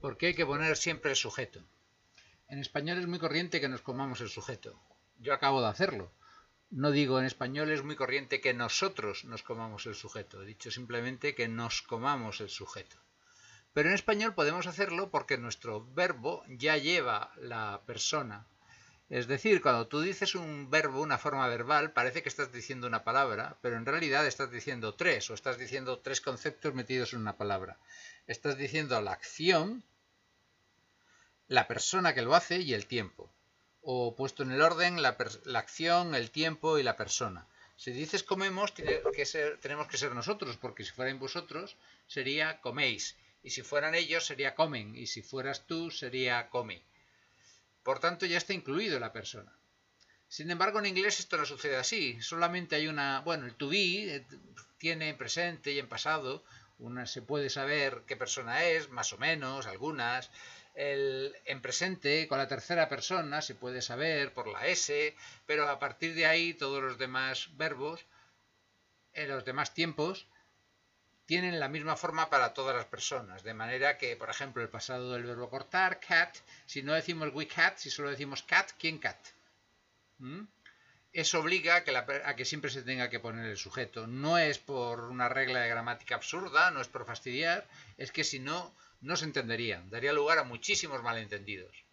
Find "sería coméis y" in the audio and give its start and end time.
42.06-43.50